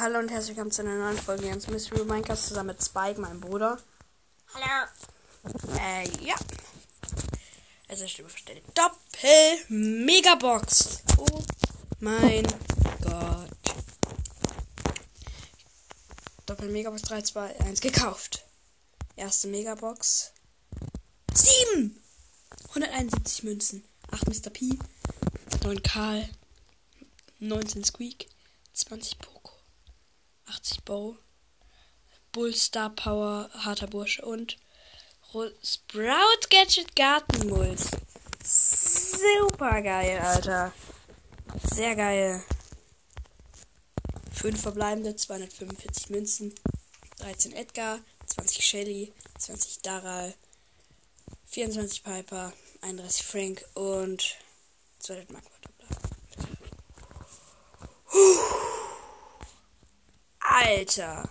[0.00, 3.38] Hallo und herzlich willkommen zu einer neuen Folge Jans Mystery Minecraft zusammen mit Spike, meinem
[3.38, 3.78] Bruder.
[4.54, 4.86] Hallo.
[5.78, 6.34] Äh, ja.
[7.86, 11.02] Also ich bestelle Doppel Megabox.
[11.18, 11.42] Oh
[11.98, 12.44] mein
[13.02, 13.50] Gott.
[16.46, 18.46] Doppel Megabox 3, 2, 1 gekauft.
[19.16, 20.32] Erste Megabox.
[21.34, 22.02] 7!
[22.70, 23.84] 171 Münzen.
[24.10, 24.48] 8 Mr.
[24.48, 24.78] P.
[25.62, 26.26] 9 Karl.
[27.40, 28.30] 19 Squeak.
[28.72, 29.39] 20 Poco.
[30.50, 31.16] 80 Bow.
[32.32, 34.56] Bull Star Power, harter Bursche und
[35.34, 37.80] Ro- Sprout Gadget Gartenmulch.
[38.44, 40.72] Super geil, Alter.
[41.74, 42.42] Sehr geil.
[44.32, 46.54] 5 verbleibende, 245 Münzen,
[47.18, 50.34] 13 Edgar, 20 Shelly, 20 Daral,
[51.46, 54.36] 24 Piper, 31 Frank und
[55.00, 55.44] 200 Mark.
[60.70, 61.28] Alter.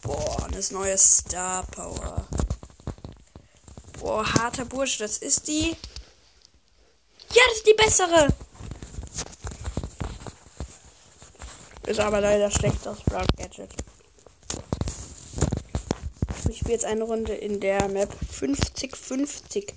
[0.00, 2.26] Boah, das neue Star Power.
[3.98, 5.76] Boah, harter Bursche, das ist die.
[7.32, 8.28] Ja, das ist die bessere.
[11.86, 13.70] Ist aber leider schlecht aus Brown Gadget.
[16.48, 19.74] Ich spiele jetzt eine Runde in der Map 50-50.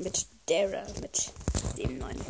[0.00, 1.32] Mit Dara, mit
[1.78, 2.20] dem neuen.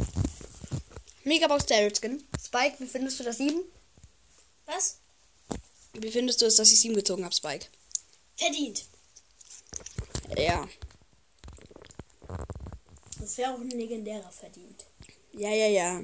[1.25, 2.23] Megabox Daryl Skin.
[2.41, 3.65] Spike, wie findest du das 7?
[4.67, 4.99] Was?
[5.93, 7.67] Wie findest du es, dass ich 7 gezogen habe, Spike?
[8.37, 8.85] Verdient.
[10.37, 10.69] Ja.
[13.19, 14.85] Das wäre auch ein legendärer verdient.
[15.33, 16.03] Ja, ja, ja.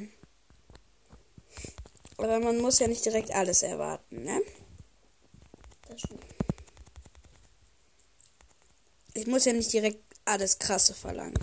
[2.16, 4.42] Aber man muss ja nicht direkt alles erwarten, ne?
[5.88, 6.24] Das stimmt.
[9.14, 11.38] Ich muss ja nicht direkt alles krasse verlangen.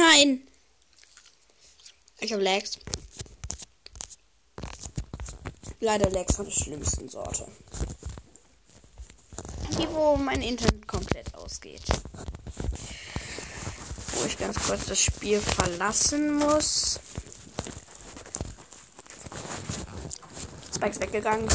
[0.00, 0.40] Nein!
[2.20, 2.78] Ich habe Lags.
[5.80, 7.46] Leider Lags von der schlimmsten Sorte.
[9.72, 11.82] Die, wo mein Internet komplett ausgeht.
[14.14, 16.98] Wo ich ganz kurz das Spiel verlassen muss.
[20.74, 21.48] Spike weggegangen.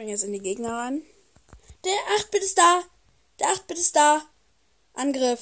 [0.00, 1.02] Ich springe jetzt in die Gegner rein.
[1.84, 2.82] Der 8-Bit ist da.
[3.38, 4.22] Der 8-Bit ist da.
[4.94, 5.40] Angriff.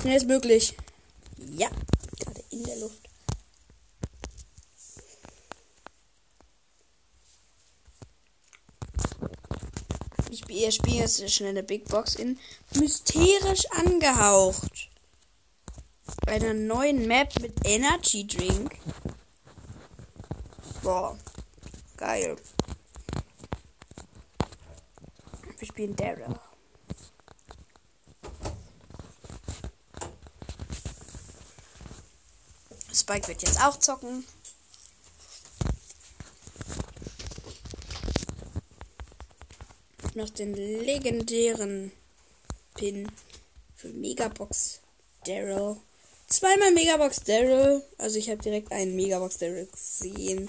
[0.00, 0.78] Schnell ist möglich.
[1.36, 1.68] Ja.
[2.18, 3.06] Gerade in der Luft.
[10.30, 12.38] Ich spiele spiel jetzt schnell eine Big Box in
[12.76, 14.88] mysterisch angehaucht.
[16.24, 18.78] Bei einer neuen Map mit Energy Drink.
[20.82, 21.18] Boah.
[22.00, 22.34] Geil.
[25.58, 26.34] Wir spielen Daryl.
[32.90, 34.24] Spike wird jetzt auch zocken.
[40.14, 41.92] Noch den legendären
[42.76, 43.12] Pin
[43.76, 44.80] für Megabox
[45.26, 45.76] Daryl.
[46.28, 47.82] Zweimal Megabox Daryl.
[47.98, 50.48] Also ich habe direkt einen Megabox Daryl gesehen.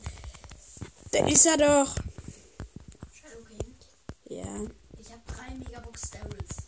[1.11, 1.95] Da ist er doch.
[3.13, 3.87] Shadowkind.
[4.29, 4.45] Ja.
[4.99, 6.60] Ich habe drei Megabox Daryls.